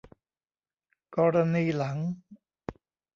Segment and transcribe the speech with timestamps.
[1.15, 1.97] กรณีหลัง